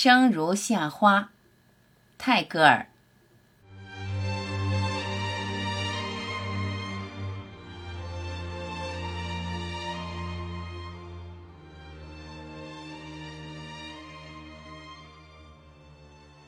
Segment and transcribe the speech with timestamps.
[0.00, 1.30] 生如夏花，
[2.18, 2.86] 泰戈尔。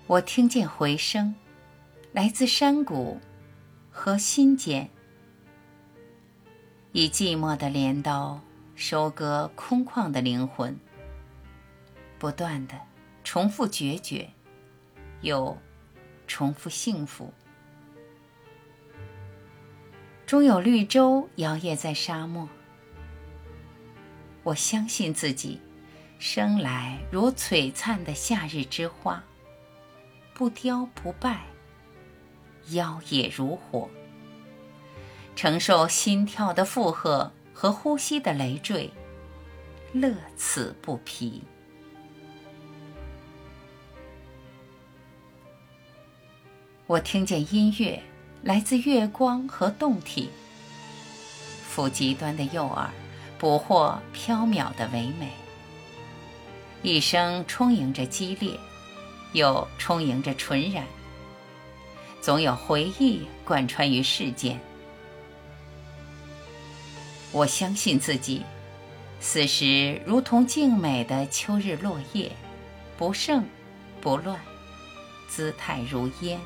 [0.07, 1.35] 我听见回声，
[2.13, 3.21] 来自山谷
[3.91, 4.89] 和心间，
[6.93, 8.41] 以寂寞的镰刀
[8.77, 10.79] 收割空旷的灵魂，
[12.17, 12.90] 不断的。
[13.33, 14.29] 重复决绝，
[15.21, 15.57] 又
[16.27, 17.33] 重复幸福。
[20.27, 22.49] 终有绿洲摇曳在沙漠。
[24.43, 25.61] 我相信自己，
[26.19, 29.23] 生来如璀璨的夏日之花，
[30.35, 31.45] 不凋不败，
[32.71, 33.89] 妖冶如火，
[35.37, 38.91] 承受心跳的负荷和呼吸的累赘，
[39.93, 41.45] 乐此不疲。
[46.91, 48.03] 我听见音乐，
[48.43, 50.29] 来自月光和洞体。
[51.73, 52.89] 抚极端的诱饵，
[53.39, 55.31] 捕获缥缈的唯美。
[56.83, 58.59] 一生充盈着激烈，
[59.35, 60.85] 又充盈着纯然。
[62.21, 64.59] 总有回忆贯穿于世间。
[67.31, 68.43] 我相信自己，
[69.21, 72.33] 此时如同静美的秋日落叶，
[72.99, 73.45] 不盛
[74.01, 74.37] 不乱，
[75.29, 76.41] 姿态如烟。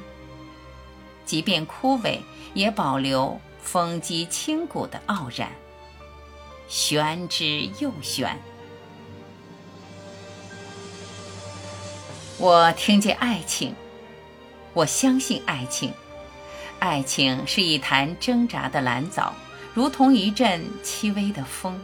[1.25, 2.19] 即便枯萎，
[2.53, 5.51] 也保留风肌清骨的傲然。
[6.69, 8.39] 玄之又玄。
[12.39, 13.75] 我听见爱情，
[14.73, 15.93] 我相信爱情。
[16.79, 19.33] 爱情是一潭挣扎的蓝藻，
[19.73, 21.79] 如同一阵轻微的风，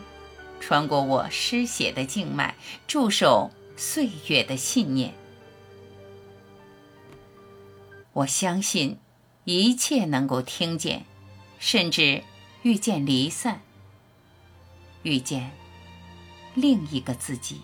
[0.61, 2.55] 穿过我失血的静脉，
[2.87, 5.15] 驻守岁月的信念。
[8.13, 8.99] 我相信。
[9.45, 11.05] 一切能够听见，
[11.59, 12.23] 甚至
[12.63, 13.63] 遇见离散，
[15.03, 15.51] 遇见
[16.55, 17.63] 另一个自己。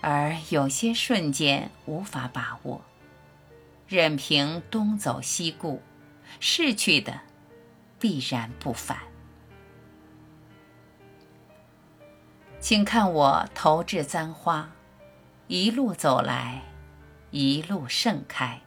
[0.00, 2.80] 而有些瞬间无法把握，
[3.86, 5.82] 任凭东走西顾，
[6.38, 7.20] 逝去的
[7.98, 8.98] 必然不返。
[12.60, 14.70] 请看我投掷簪花，
[15.48, 16.62] 一路走来。
[17.32, 18.60] 一路盛开，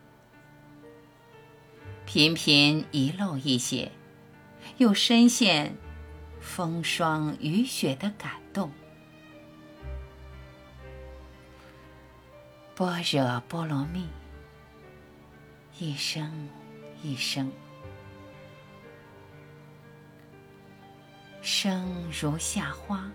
[2.05, 3.91] 频频遗漏一些，
[4.77, 5.75] 又深陷
[6.39, 8.71] 风霜雨雪的感动。
[12.73, 14.07] 般若波罗蜜，
[15.77, 16.47] 一生
[17.01, 17.51] 一生，
[21.41, 23.11] 生如夏花，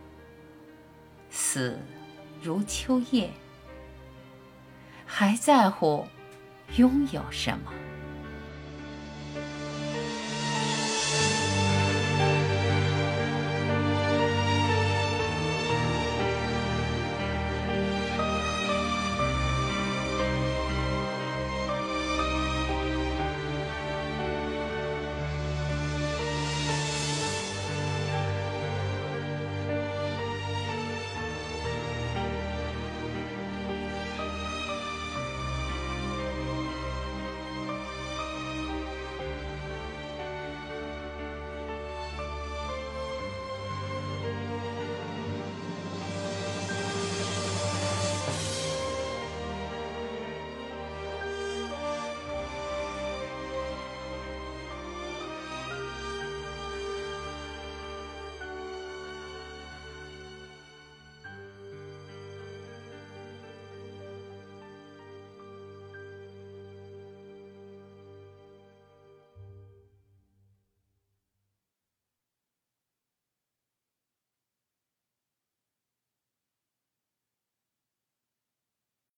[1.31, 1.79] 死
[2.43, 3.31] 如秋叶。
[5.19, 6.07] 还在乎
[6.77, 7.73] 拥有什么？